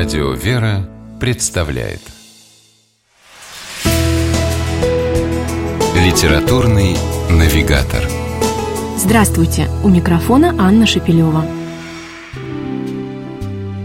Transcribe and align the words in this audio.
Радио 0.00 0.32
«Вера» 0.32 0.88
представляет 1.20 2.00
Литературный 5.94 6.96
навигатор 7.28 8.08
Здравствуйте! 8.96 9.68
У 9.84 9.90
микрофона 9.90 10.54
Анна 10.58 10.86
Шепелева. 10.86 11.44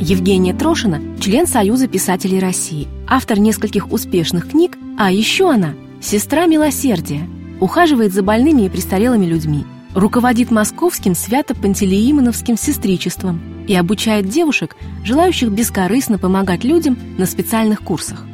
Евгения 0.00 0.52
Трошина– 0.52 1.00
член 1.18 1.46
Союза 1.46 1.88
писателей 1.88 2.40
России, 2.40 2.88
автор 3.08 3.38
нескольких 3.38 3.90
успешных 3.90 4.50
книг, 4.50 4.76
а 4.98 5.10
еще 5.10 5.50
она– 5.50 5.72
сестра 6.02 6.44
милосердия, 6.44 7.26
ухаживает 7.58 8.12
за 8.12 8.22
больными 8.22 8.66
и 8.66 8.68
престарелыми 8.68 9.24
людьми, 9.24 9.64
руководит 9.94 10.50
московским 10.50 11.14
свято-пантелеимоновским 11.14 12.56
сестричеством 12.56 13.40
и 13.66 13.74
обучает 13.74 14.28
девушек, 14.28 14.76
желающих 15.04 15.50
бескорыстно 15.50 16.18
помогать 16.18 16.64
людям 16.64 16.98
на 17.18 17.26
специальных 17.26 17.82
курсах. 17.82 18.24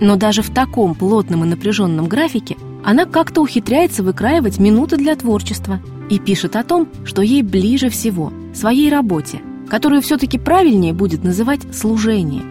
Но 0.00 0.16
даже 0.16 0.42
в 0.42 0.50
таком 0.50 0.94
плотном 0.94 1.44
и 1.44 1.48
напряженном 1.48 2.06
графике 2.06 2.56
она 2.84 3.06
как-то 3.06 3.40
ухитряется 3.40 4.02
выкраивать 4.02 4.58
минуты 4.58 4.96
для 4.96 5.16
творчества 5.16 5.80
и 6.10 6.18
пишет 6.18 6.56
о 6.56 6.64
том, 6.64 6.88
что 7.04 7.22
ей 7.22 7.42
ближе 7.42 7.88
всего, 7.88 8.32
своей 8.54 8.90
работе, 8.90 9.40
которую 9.68 10.02
все-таки 10.02 10.38
правильнее 10.38 10.92
будет 10.92 11.24
называть 11.24 11.60
служение, 11.74 12.42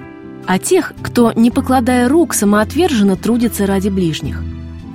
о 0.46 0.60
тех, 0.60 0.94
кто, 1.02 1.32
не 1.34 1.52
покладая 1.52 2.10
рук, 2.10 2.34
самоотверженно 2.34 3.16
трудится 3.16 3.66
ради 3.66 3.90
ближних. 3.90 4.42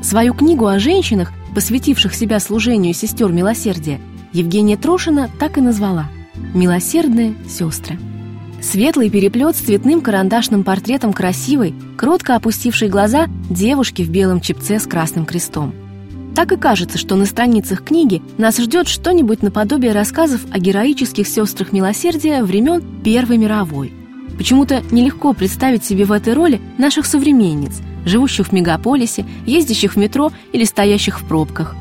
Свою 0.02 0.34
книгу 0.34 0.66
о 0.66 0.78
женщинах, 0.78 1.32
посвятивших 1.54 2.14
себя 2.14 2.40
служению 2.40 2.94
сестер 2.94 3.32
милосердия, 3.32 4.00
Евгения 4.32 4.76
Трошина 4.76 5.30
так 5.38 5.58
и 5.58 5.60
назвала 5.60 6.08
«Милосердные 6.54 7.34
сестры». 7.48 7.98
Светлый 8.60 9.08
переплет 9.08 9.56
с 9.56 9.60
цветным 9.60 10.00
карандашным 10.00 10.64
портретом 10.64 11.12
красивой, 11.12 11.74
кротко 11.96 12.34
опустившей 12.34 12.88
глаза 12.88 13.28
девушки 13.48 14.02
в 14.02 14.10
белом 14.10 14.40
чепце 14.40 14.80
с 14.80 14.86
красным 14.86 15.26
крестом. 15.26 15.72
Так 16.34 16.52
и 16.52 16.56
кажется, 16.56 16.98
что 16.98 17.16
на 17.16 17.24
страницах 17.26 17.84
книги 17.84 18.22
нас 18.36 18.58
ждет 18.58 18.88
что-нибудь 18.88 19.42
наподобие 19.42 19.92
рассказов 19.92 20.40
о 20.50 20.58
героических 20.58 21.26
сестрах 21.26 21.72
милосердия 21.72 22.42
времен 22.42 22.82
Первой 23.02 23.38
мировой. 23.38 23.92
Почему-то 24.36 24.82
нелегко 24.90 25.32
представить 25.32 25.84
себе 25.84 26.04
в 26.04 26.12
этой 26.12 26.34
роли 26.34 26.60
наших 26.78 27.06
современниц, 27.06 27.80
живущих 28.04 28.48
в 28.48 28.52
мегаполисе, 28.52 29.24
ездящих 29.46 29.94
в 29.94 29.96
метро 29.96 30.32
или 30.52 30.64
стоящих 30.64 31.20
в 31.20 31.24
пробках. 31.26 31.74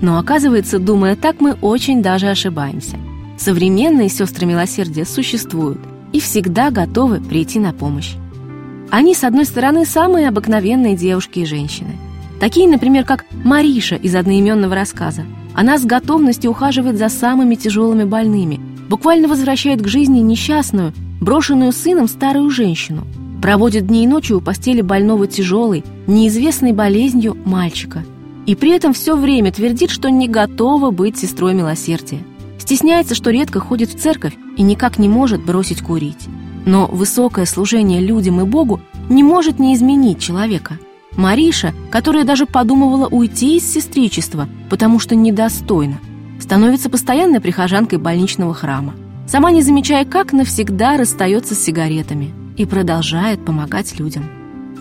Но 0.00 0.18
оказывается, 0.18 0.78
думая 0.78 1.16
так, 1.16 1.40
мы 1.40 1.52
очень 1.60 2.02
даже 2.02 2.28
ошибаемся. 2.28 2.96
Современные 3.38 4.08
сестры 4.08 4.46
милосердия 4.46 5.04
существуют 5.04 5.78
и 6.12 6.20
всегда 6.20 6.70
готовы 6.70 7.20
прийти 7.20 7.58
на 7.58 7.72
помощь. 7.72 8.14
Они, 8.90 9.14
с 9.14 9.24
одной 9.24 9.44
стороны, 9.44 9.84
самые 9.84 10.28
обыкновенные 10.28 10.96
девушки 10.96 11.40
и 11.40 11.46
женщины. 11.46 11.96
Такие, 12.40 12.68
например, 12.68 13.04
как 13.04 13.24
Мариша 13.32 13.96
из 13.96 14.14
одноименного 14.14 14.74
рассказа. 14.74 15.24
Она 15.54 15.78
с 15.78 15.84
готовностью 15.84 16.50
ухаживает 16.50 16.98
за 16.98 17.08
самыми 17.08 17.54
тяжелыми 17.54 18.04
больными, 18.04 18.60
буквально 18.88 19.26
возвращает 19.26 19.80
к 19.80 19.88
жизни 19.88 20.20
несчастную, 20.20 20.92
брошенную 21.20 21.72
сыном 21.72 22.08
старую 22.08 22.50
женщину, 22.50 23.06
проводит 23.46 23.86
дни 23.86 24.02
и 24.02 24.08
ночи 24.08 24.32
у 24.32 24.40
постели 24.40 24.80
больного 24.80 25.28
тяжелой, 25.28 25.84
неизвестной 26.08 26.72
болезнью 26.72 27.38
мальчика. 27.44 28.04
И 28.44 28.56
при 28.56 28.72
этом 28.72 28.92
все 28.92 29.14
время 29.14 29.52
твердит, 29.52 29.90
что 29.90 30.10
не 30.10 30.26
готова 30.26 30.90
быть 30.90 31.16
сестрой 31.16 31.54
милосердия. 31.54 32.24
Стесняется, 32.58 33.14
что 33.14 33.30
редко 33.30 33.60
ходит 33.60 33.90
в 33.90 34.00
церковь 34.00 34.34
и 34.56 34.62
никак 34.62 34.98
не 34.98 35.08
может 35.08 35.44
бросить 35.44 35.80
курить. 35.80 36.26
Но 36.64 36.88
высокое 36.88 37.46
служение 37.46 38.00
людям 38.00 38.40
и 38.40 38.44
Богу 38.44 38.80
не 39.08 39.22
может 39.22 39.60
не 39.60 39.76
изменить 39.76 40.18
человека. 40.18 40.80
Мариша, 41.16 41.72
которая 41.92 42.24
даже 42.24 42.46
подумывала 42.46 43.06
уйти 43.06 43.58
из 43.58 43.72
сестричества, 43.72 44.48
потому 44.70 44.98
что 44.98 45.14
недостойна, 45.14 46.00
становится 46.40 46.90
постоянной 46.90 47.40
прихожанкой 47.40 48.00
больничного 48.00 48.54
храма, 48.54 48.94
сама 49.28 49.52
не 49.52 49.62
замечая, 49.62 50.04
как 50.04 50.32
навсегда 50.32 50.96
расстается 50.96 51.54
с 51.54 51.62
сигаретами 51.62 52.34
и 52.56 52.64
продолжает 52.64 53.44
помогать 53.44 53.98
людям. 53.98 54.24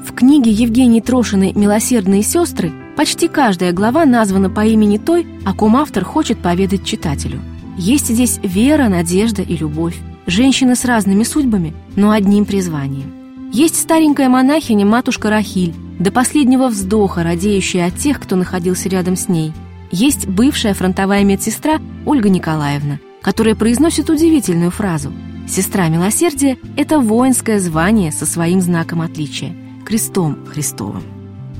В 0.05 0.13
книге 0.13 0.51
Евгении 0.51 1.01
Трошиной 1.01 1.53
«Милосердные 1.53 2.23
сестры» 2.23 2.71
почти 2.95 3.27
каждая 3.27 3.73
глава 3.73 4.05
названа 4.05 4.49
по 4.49 4.65
имени 4.65 4.97
той, 4.97 5.25
о 5.45 5.53
ком 5.53 5.75
автор 5.75 6.03
хочет 6.03 6.39
поведать 6.39 6.85
читателю– 6.85 7.39
есть 7.77 8.07
здесь 8.07 8.39
вера, 8.41 8.87
надежда 8.87 9.41
и 9.41 9.57
любовь. 9.57 9.97
Женщины 10.27 10.75
с 10.75 10.85
разными 10.85 11.23
судьбами, 11.23 11.73
но 11.95 12.11
одним 12.11 12.45
призванием. 12.45 13.11
Есть 13.51 13.79
старенькая 13.79 14.29
монахиня 14.29 14.85
матушка 14.85 15.29
Рахиль, 15.29 15.73
до 15.99 16.11
последнего 16.11 16.67
вздоха 16.67 17.23
радеющая 17.23 17.87
от 17.87 17.97
тех, 17.97 18.19
кто 18.19 18.37
находился 18.37 18.87
рядом 18.87 19.17
с 19.17 19.27
ней. 19.27 19.51
Есть 19.91 20.25
бывшая 20.27 20.73
фронтовая 20.73 21.23
медсестра 21.23 21.79
Ольга 22.05 22.29
Николаевна, 22.29 22.99
которая 23.21 23.55
произносит 23.55 24.09
удивительную 24.09 24.71
фразу 24.71 25.11
«Сестра 25.47 25.87
милосердия– 25.87 26.57
это 26.77 26.99
воинское 26.99 27.59
звание 27.59 28.11
со 28.11 28.25
своим 28.25 28.61
знаком 28.61 29.01
отличия– 29.01 29.55
крестом 29.85 30.45
Христовым». 30.45 31.03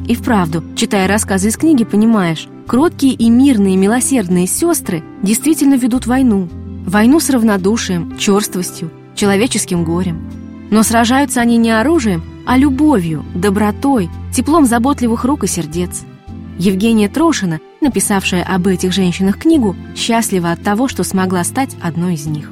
И 0.07 0.16
вправду, 0.16 0.63
читая 0.75 1.07
рассказы 1.07 1.50
из 1.50 1.57
книги, 1.57 1.84
понимаешь, 1.84 2.47
Кроткие 2.68 3.13
и 3.13 3.29
мирные 3.29 3.78
милосердные 3.78 4.47
сестры 4.47 5.03
действительно 5.22 5.75
ведут 5.75 6.07
войну. 6.07 6.50
Войну 6.88 7.19
с 7.19 7.29
равнодушием, 7.29 8.18
черствостью, 8.18 8.90
человеческим 9.13 9.84
горем. 9.84 10.28
Но 10.72 10.81
сражаются 10.81 11.41
они 11.41 11.57
не 11.57 11.69
оружием, 11.69 12.23
а 12.47 12.57
любовью, 12.57 13.23
добротой, 13.35 14.09
теплом 14.34 14.66
заботливых 14.66 15.25
рук 15.25 15.44
и 15.44 15.47
сердец. 15.47 16.06
Евгения 16.57 17.07
Трошина, 17.07 17.59
написавшая 17.81 18.44
об 18.44 18.66
этих 18.66 18.91
женщинах 18.94 19.38
книгу, 19.38 19.75
счастлива 19.96 20.52
от 20.52 20.63
того, 20.63 20.88
что 20.88 21.03
смогла 21.03 21.44
стать 21.44 21.75
одной 21.84 22.16
из 22.16 22.25
них. 22.25 22.52